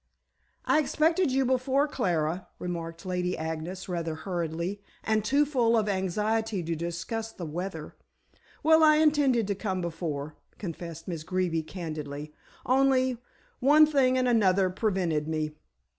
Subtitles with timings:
[0.65, 6.63] "I expected you before, Clara," remarked Lady Agnes rather hurriedly, and too full of anxiety
[6.63, 7.95] to discuss the weather.
[8.63, 12.33] "Well, I intended to come before," confessed Miss Greeby candidly.
[12.65, 13.19] "Only,
[13.59, 15.51] one thing and another prevented me!"